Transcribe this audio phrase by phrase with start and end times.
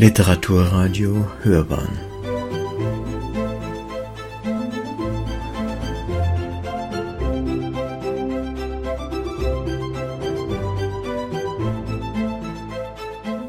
[0.00, 2.00] Literaturradio Hörbahn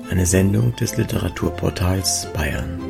[0.09, 2.81] Eine Sendung des Literaturportals Bayern.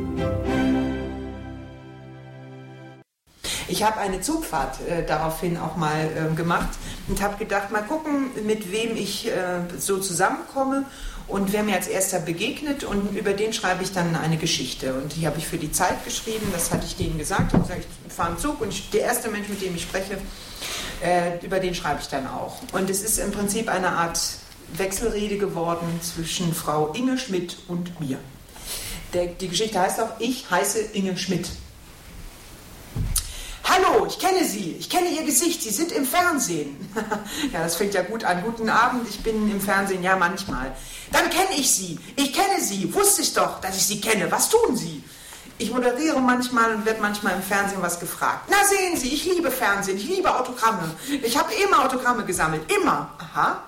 [3.68, 6.70] Ich habe eine Zugfahrt äh, daraufhin auch mal äh, gemacht
[7.08, 10.84] und habe gedacht, mal gucken, mit wem ich äh, so zusammenkomme
[11.28, 14.94] und wer mir als erster begegnet und über den schreibe ich dann eine Geschichte.
[14.94, 17.54] Und die habe ich für die Zeit geschrieben, das hatte ich denen gesagt.
[17.54, 20.18] Und gesagt, ich fahre einen Zug und ich, der erste Mensch, mit dem ich spreche,
[21.02, 22.58] äh, über den schreibe ich dann auch.
[22.72, 24.20] Und es ist im Prinzip eine Art
[24.74, 28.18] Wechselrede geworden zwischen Frau Inge Schmidt und mir.
[29.12, 31.48] Der, die Geschichte heißt auch, ich heiße Inge Schmidt.
[34.06, 36.76] Ich kenne Sie, ich kenne Ihr Gesicht, Sie sind im Fernsehen.
[37.52, 38.42] ja, das fängt ja gut an.
[38.42, 40.74] Guten Abend, ich bin im Fernsehen, ja manchmal.
[41.10, 44.30] Dann kenne ich Sie, ich kenne Sie, wusste ich doch, dass ich Sie kenne.
[44.30, 45.02] Was tun Sie?
[45.58, 48.48] Ich moderiere manchmal und werde manchmal im Fernsehen was gefragt.
[48.48, 50.90] Na sehen Sie, ich liebe Fernsehen, ich liebe Autogramme.
[51.22, 53.12] Ich habe immer Autogramme gesammelt, immer.
[53.18, 53.62] Aha,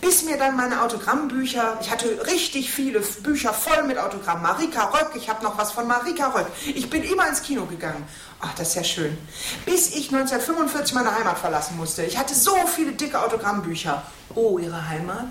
[0.00, 4.42] bis mir dann meine Autogrammbücher, ich hatte richtig viele Bücher voll mit Autogrammen.
[4.42, 6.46] Marika Röck, ich habe noch was von Marika Röck.
[6.66, 8.04] Ich bin immer ins Kino gegangen.
[8.40, 9.16] Ach, das ist ja schön.
[9.64, 12.04] Bis ich 1945 meine Heimat verlassen musste.
[12.04, 14.02] Ich hatte so viele dicke Autogrammbücher.
[14.34, 15.28] Oh, Ihre Heimat?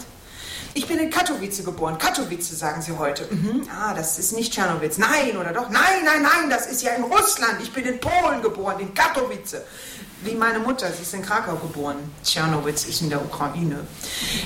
[0.73, 1.97] Ich bin in Katowice geboren.
[1.97, 3.27] Katowice sagen Sie heute.
[3.29, 3.67] Mhm.
[3.69, 4.97] Ah, das ist nicht Tschernowitz.
[4.97, 5.69] Nein, oder doch?
[5.69, 7.61] Nein, nein, nein, das ist ja in Russland.
[7.61, 9.57] Ich bin in Polen geboren, in Katowice.
[10.21, 11.97] Wie meine Mutter, sie ist in Krakau geboren.
[12.23, 13.85] Tschernowitz ist in der Ukraine.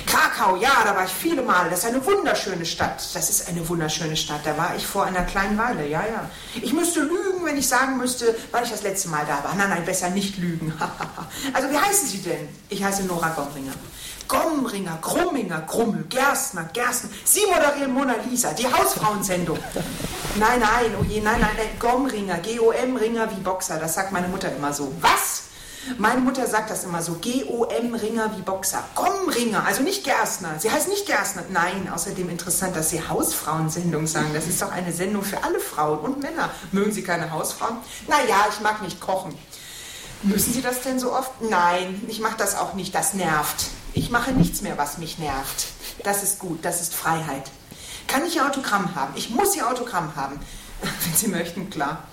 [0.04, 1.70] Krakau, ja, da war ich viele Male.
[1.70, 3.02] Das ist eine wunderschöne Stadt.
[3.14, 4.40] Das ist eine wunderschöne Stadt.
[4.44, 6.28] Da war ich vor einer kleinen Weile, ja, ja.
[6.60, 9.54] Ich müsste lügen, wenn ich sagen müsste, wann ich das letzte Mal da war.
[9.54, 10.72] Nein, nein, besser nicht lügen.
[11.52, 12.48] also, wie heißen Sie denn?
[12.68, 13.72] Ich heiße Nora Gomringer.
[14.30, 17.10] Gomringer, Grumminger, Grummel, Gerstner, Gerstner.
[17.24, 19.58] Sie moderieren Mona Lisa, die Hausfrauensendung.
[20.36, 24.54] Nein, nein, oh je, nein, nein, nein, Gomringer, G-O-M-Ringer wie Boxer, das sagt meine Mutter
[24.54, 24.94] immer so.
[25.00, 25.49] Was?
[25.98, 28.84] Meine Mutter sagt das immer so, G-O-M-Ringer wie Boxer.
[28.94, 30.58] Gomringer, also nicht Gerstner.
[30.58, 31.42] Sie heißt nicht Gerstner.
[31.50, 34.30] Nein, außerdem interessant, dass Sie Hausfrauensendung sagen.
[34.34, 36.50] Das ist doch eine Sendung für alle Frauen und Männer.
[36.72, 37.76] Mögen Sie keine Hausfrauen?
[38.08, 39.36] Naja, ich mag nicht kochen.
[40.22, 41.40] Müssen Sie das denn so oft?
[41.40, 42.94] Nein, ich mache das auch nicht.
[42.94, 43.66] Das nervt.
[43.92, 45.68] Ich mache nichts mehr, was mich nervt.
[46.04, 47.50] Das ist gut, das ist Freiheit.
[48.06, 49.14] Kann ich Ihr Autogramm haben?
[49.16, 50.40] Ich muss Ihr Autogramm haben.
[51.04, 52.04] Wenn Sie möchten, klar.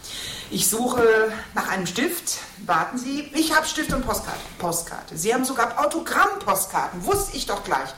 [0.49, 2.39] Ich suche nach einem Stift.
[2.65, 3.29] Warten Sie.
[3.33, 4.39] Ich habe Stift und Postkarte.
[4.57, 5.17] Postkarte.
[5.17, 7.05] Sie haben sogar Autogramm-Postkarten.
[7.05, 7.89] Wusste ich doch gleich.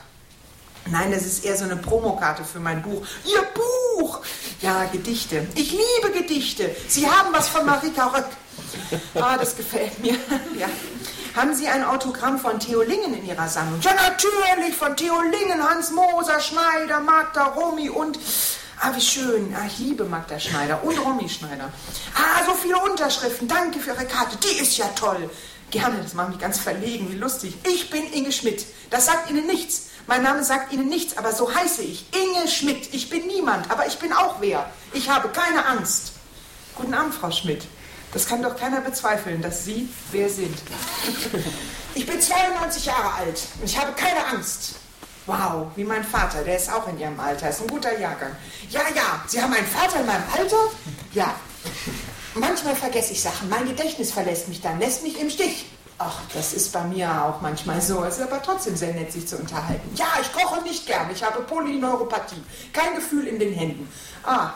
[0.86, 3.06] Nein, das ist eher so eine Promokarte für mein Buch.
[3.24, 4.20] Ihr Buch!
[4.60, 5.46] Ja, Gedichte.
[5.54, 6.74] Ich liebe Gedichte.
[6.88, 8.26] Sie haben was von Marika Röck.
[9.14, 10.14] Ah, das gefällt mir.
[10.58, 10.68] ja.
[11.36, 13.80] Haben Sie ein Autogramm von Theo Lingen in Ihrer Sammlung?
[13.82, 18.18] Ja, natürlich, von Theo Lingen, Hans Moser, Schneider, Magda Romy und...
[18.82, 19.54] Ah, wie schön.
[19.54, 21.70] Ah, ich liebe Magda Schneider und Romy Schneider.
[22.14, 23.46] Ah, so viele Unterschriften.
[23.46, 24.38] Danke für Ihre Karte.
[24.38, 25.28] Die ist ja toll.
[25.70, 27.12] Gerne, das macht mich ganz verlegen.
[27.12, 27.58] Wie lustig.
[27.68, 28.64] Ich bin Inge Schmidt.
[28.88, 29.88] Das sagt Ihnen nichts.
[30.06, 32.06] Mein Name sagt Ihnen nichts, aber so heiße ich.
[32.14, 32.94] Inge Schmidt.
[32.94, 34.70] Ich bin niemand, aber ich bin auch wer.
[34.94, 36.12] Ich habe keine Angst.
[36.74, 37.66] Guten Abend, Frau Schmidt.
[38.14, 40.56] Das kann doch keiner bezweifeln, dass Sie wer sind.
[41.94, 44.76] Ich bin 92 Jahre alt und ich habe keine Angst.
[45.26, 48.34] Wow, wie mein Vater, der ist auch in Ihrem Alter, ist ein guter Jahrgang.
[48.70, 50.56] Ja, ja, Sie haben einen Vater in meinem Alter?
[51.12, 51.34] Ja.
[52.34, 55.66] Manchmal vergesse ich Sachen, mein Gedächtnis verlässt mich dann, lässt mich im Stich.
[56.02, 58.02] Ach, das ist bei mir auch manchmal so.
[58.04, 59.86] Es ist aber trotzdem sehr nett, sich zu unterhalten.
[59.96, 61.10] Ja, ich koche nicht gern.
[61.12, 62.42] Ich habe Polyneuropathie.
[62.72, 63.86] Kein Gefühl in den Händen.
[64.22, 64.52] Ah,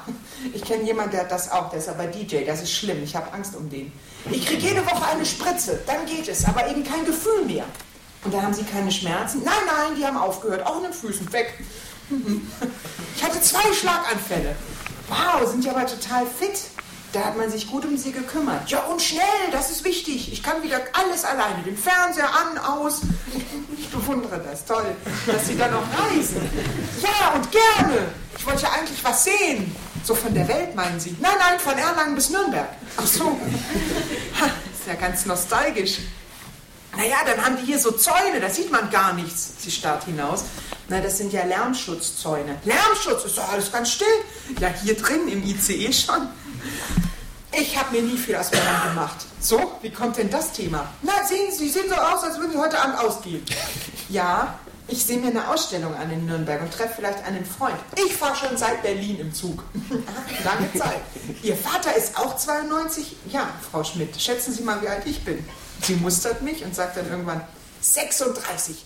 [0.55, 1.69] ich kenne jemanden, der hat das auch.
[1.69, 2.47] Der ist aber DJ.
[2.47, 3.03] Das ist schlimm.
[3.03, 3.93] Ich habe Angst um den.
[4.31, 5.81] Ich kriege jede Woche eine Spritze.
[5.87, 6.47] Dann geht es.
[6.47, 7.67] Aber eben kein Gefühl mehr.
[8.25, 9.43] Und da haben sie keine Schmerzen?
[9.45, 10.67] Nein, nein, die haben aufgehört.
[10.67, 11.33] Auch in den Füßen.
[11.33, 11.53] Weg.
[13.17, 14.57] Ich hatte zwei Schlaganfälle.
[15.09, 16.61] Wow, sind die aber total fit.
[17.13, 18.69] Da hat man sich gut um sie gekümmert.
[18.71, 20.33] Ja, und schnell, das ist wichtig.
[20.33, 21.63] Ich kann wieder alles alleine.
[21.63, 23.03] Den Fernseher an, aus.
[23.79, 24.65] Ich bewundere das.
[24.65, 24.85] Toll,
[25.27, 26.43] dass Sie da noch reisen.
[27.01, 28.07] Ja, und gerne.
[28.37, 29.77] Ich wollte ja eigentlich was sehen.
[30.03, 31.17] So von der Welt, meinen Sie?
[31.21, 32.69] Nein, nein, von Erlangen bis Nürnberg.
[32.97, 33.27] Ach so.
[34.41, 35.99] Ha, ist ja ganz nostalgisch.
[36.97, 39.55] Naja, dann haben die hier so Zäune, da sieht man gar nichts.
[39.59, 40.45] Sie starrt hinaus.
[40.89, 42.59] Na, das sind ja Lärmschutzzäune.
[42.65, 44.07] Lärmschutz ist doch alles ganz still.
[44.61, 46.29] Ja, hier drin im ICE schon.
[47.53, 49.17] Ich habe mir nie viel aus Männern gemacht.
[49.41, 50.89] So, wie kommt denn das Thema?
[51.03, 53.45] Na, sehen Sie, Sie sehen so aus, als würden Sie heute Abend ausgehen.
[54.09, 57.77] Ja, ich sehe mir eine Ausstellung an in Nürnberg und treffe vielleicht einen Freund.
[58.05, 59.63] Ich fahre schon seit Berlin im Zug.
[60.45, 61.01] Lange Zeit.
[61.43, 63.17] Ihr Vater ist auch 92?
[63.31, 65.45] Ja, Frau Schmidt, schätzen Sie mal, wie alt ich bin.
[65.85, 67.43] Sie mustert mich und sagt dann irgendwann
[67.83, 68.85] 36.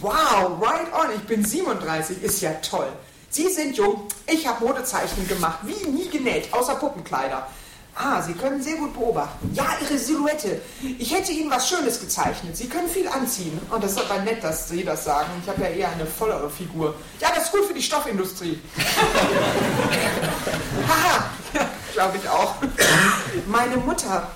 [0.00, 2.88] Wow, right on, ich bin 37, ist ja toll.
[3.30, 4.06] Sie sind jung.
[4.26, 7.46] Ich habe Modezeichen gemacht, wie nie genäht, außer Puppenkleider.
[7.94, 9.50] Ah, Sie können sehr gut beobachten.
[9.54, 10.60] Ja, Ihre Silhouette.
[10.98, 12.56] Ich hätte Ihnen was Schönes gezeichnet.
[12.56, 13.58] Sie können viel anziehen.
[13.70, 15.30] Und das ist aber nett, dass Sie das sagen.
[15.42, 16.94] Ich habe ja eher eine vollere Figur.
[17.18, 18.60] Ja, das ist gut für die Stoffindustrie.
[20.88, 21.24] Haha,
[21.54, 22.54] ja, glaube ich auch.
[23.46, 24.30] Meine Mutter,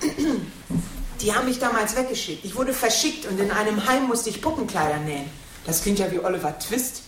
[1.22, 2.44] die haben mich damals weggeschickt.
[2.44, 5.30] Ich wurde verschickt und in einem Heim musste ich Puppenkleider nähen.
[5.64, 7.02] Das klingt ja wie Oliver Twist.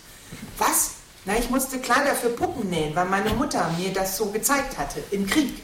[0.57, 0.91] Was?
[1.25, 5.03] Na, ich musste Kleider für Puppen nähen, weil meine Mutter mir das so gezeigt hatte,
[5.11, 5.61] im Krieg.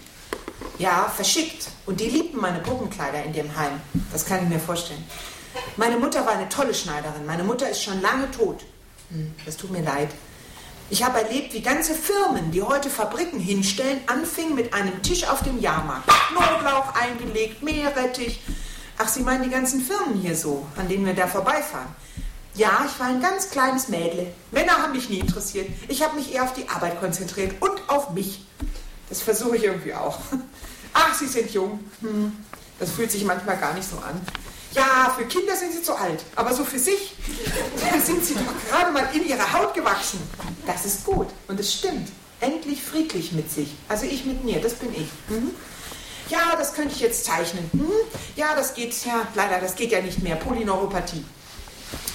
[0.80, 1.70] Ja, verschickt.
[1.86, 3.80] Und die liebten meine Puppenkleider in dem Heim.
[4.12, 5.04] Das kann ich mir vorstellen.
[5.78, 7.26] Meine Mutter war eine tolle Schneiderin.
[7.26, 8.62] Meine Mutter ist schon lange tot.
[9.10, 10.10] Hm, das tut mir leid.
[10.92, 15.42] Ich habe erlebt, wie ganze Firmen, die heute Fabriken hinstellen, anfingen mit einem Tisch auf
[15.42, 16.06] dem Jahrmarkt.
[16.28, 18.42] Knoblauch eingelegt, Meerrettich.
[18.98, 21.88] Ach, Sie meinen die ganzen Firmen hier so, an denen wir da vorbeifahren.
[22.56, 24.34] Ja, ich war ein ganz kleines Mädle.
[24.52, 25.70] Männer haben mich nie interessiert.
[25.88, 28.46] Ich habe mich eher auf die Arbeit konzentriert und auf mich.
[29.08, 30.20] Das versuche ich irgendwie auch.
[30.94, 31.80] Ach, Sie sind jung.
[32.02, 32.36] Hm,
[32.80, 34.20] das fühlt sich manchmal gar nicht so an.
[34.74, 37.16] Ja, für Kinder sind Sie zu alt, aber so für sich,
[38.06, 40.20] sind Sie doch gerade mal in Ihre Haut gewachsen.
[40.66, 42.10] Das ist gut und es stimmt.
[42.40, 43.70] Endlich friedlich mit sich.
[43.88, 45.08] Also ich mit mir, das bin ich.
[45.30, 45.52] Mhm.
[46.30, 47.70] Ja, das könnte ich jetzt zeichnen.
[47.74, 47.92] Mhm.
[48.36, 50.36] Ja, das geht, ja, leider, das geht ja nicht mehr.
[50.38, 51.24] Polyneuropathie.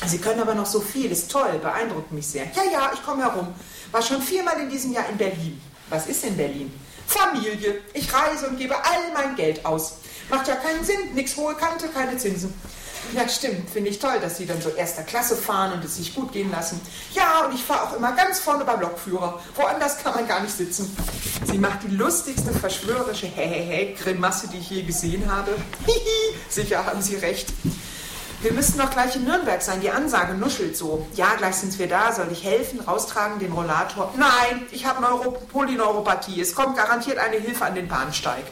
[0.07, 2.45] Sie können aber noch so viel, ist toll, beeindruckt mich sehr.
[2.55, 3.49] Ja, ja, ich komme herum.
[3.93, 5.61] War schon viermal in diesem Jahr in Berlin.
[5.91, 6.73] Was ist in Berlin?
[7.07, 7.83] Familie.
[7.93, 9.99] Ich reise und gebe all mein Geld aus.
[10.29, 11.15] Macht ja keinen Sinn.
[11.15, 12.53] Nix hohe Kante, keine Zinsen.
[13.15, 13.71] Ja, stimmt.
[13.71, 16.51] Finde ich toll, dass Sie dann so erster Klasse fahren und es sich gut gehen
[16.51, 16.81] lassen.
[17.15, 19.41] Ja, und ich fahre auch immer ganz vorne beim Lokführer.
[19.55, 20.95] Woanders kann man gar nicht sitzen.
[21.45, 25.53] Sie macht die lustigste verschwörerische Hehehe-Grimasse, die ich je gesehen habe.
[25.87, 27.49] Hihi, sicher haben Sie recht.
[28.43, 29.81] Wir müssten doch gleich in Nürnberg sein.
[29.81, 31.07] Die Ansage nuschelt so.
[31.15, 32.13] Ja, gleich sind wir da.
[32.13, 32.81] Soll ich helfen?
[32.81, 34.13] Raustragen den Rollator?
[34.17, 36.41] Nein, ich habe Neuro Polyneuropathie.
[36.41, 38.45] Es kommt garantiert eine Hilfe an den Bahnsteig.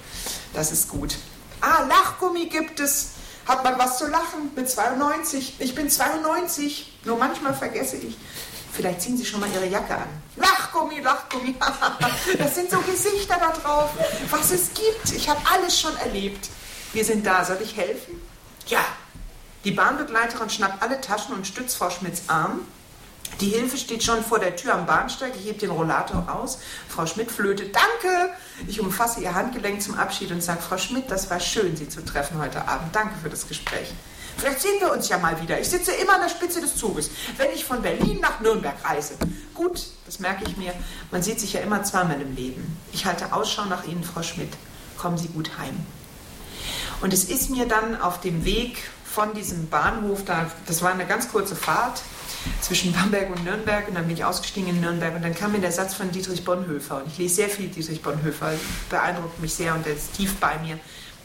[0.55, 1.17] Das ist gut.
[1.61, 3.14] Ah, Lachgummi gibt es.
[3.47, 4.51] Hat man was zu lachen?
[4.55, 5.57] Mit 92.
[5.59, 6.99] Ich bin 92.
[7.05, 8.17] Nur manchmal vergesse ich.
[8.73, 10.09] Vielleicht ziehen Sie schon mal Ihre Jacke an.
[10.37, 11.55] Lachgummi, Lachgummi.
[12.39, 13.91] das sind so Gesichter da drauf.
[14.31, 15.13] Was es gibt.
[15.15, 16.49] Ich habe alles schon erlebt.
[16.93, 17.45] Wir sind da.
[17.45, 18.21] Soll ich helfen?
[18.67, 18.85] Ja,
[19.65, 22.61] die Bahnbegleiterin schnappt alle Taschen und stützt Frau Schmidts Arm.
[23.41, 25.33] Die Hilfe steht schon vor der Tür am Bahnsteig.
[25.37, 26.59] Ich hebe den Rollator aus.
[26.89, 27.75] Frau Schmidt flötet.
[27.75, 28.31] Danke!
[28.69, 32.05] Ich umfasse ihr Handgelenk zum Abschied und sage, Frau Schmidt, das war schön, Sie zu
[32.05, 32.95] treffen heute Abend.
[32.95, 33.93] Danke für das Gespräch.
[34.37, 35.61] Vielleicht sehen wir uns ja mal wieder.
[35.61, 39.15] Ich sitze immer an der Spitze des Zuges, wenn ich von Berlin nach Nürnberg reise.
[39.53, 40.73] Gut, das merke ich mir.
[41.11, 42.77] Man sieht sich ja immer zweimal im Leben.
[42.93, 44.53] Ich halte Ausschau nach Ihnen, Frau Schmidt.
[44.97, 45.77] Kommen Sie gut heim.
[47.01, 51.07] Und es ist mir dann auf dem Weg von diesem Bahnhof, da, das war eine
[51.07, 52.03] ganz kurze Fahrt
[52.61, 55.61] zwischen Bamberg und Nürnberg und dann bin ich ausgestiegen in Nürnberg und dann kam mir
[55.61, 58.53] der Satz von Dietrich Bonhoeffer und ich lese sehr viel Dietrich Bonhoeffer,
[58.91, 60.79] beeindruckt mich sehr und er ist tief bei mir.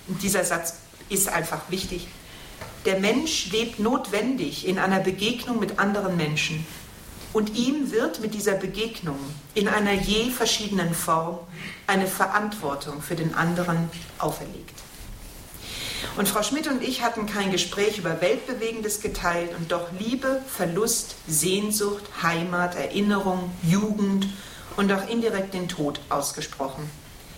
[0.07, 0.75] Und dieser Satz
[1.09, 2.07] ist einfach wichtig.
[2.85, 6.65] Der Mensch lebt notwendig in einer Begegnung mit anderen Menschen.
[7.31, 9.19] Und ihm wird mit dieser Begegnung
[9.53, 11.39] in einer je verschiedenen Form
[11.85, 14.79] eine Verantwortung für den anderen auferlegt.
[16.19, 21.15] Und Frau Schmidt und ich hatten kein Gespräch über Weltbewegendes geteilt und doch Liebe, Verlust,
[21.29, 24.27] Sehnsucht, Heimat, Erinnerung, Jugend
[24.75, 26.89] und auch indirekt den Tod ausgesprochen.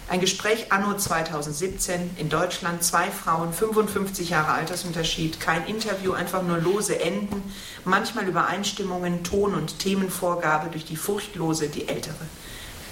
[0.09, 6.57] Ein Gespräch anno 2017 in Deutschland, zwei Frauen, 55 Jahre Altersunterschied, kein Interview, einfach nur
[6.57, 7.53] lose Enden,
[7.85, 12.25] manchmal Übereinstimmungen, Ton- und Themenvorgabe durch die furchtlose, die ältere.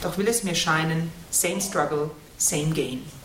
[0.04, 3.19] Doch will es mir scheinen, same struggle, same gain.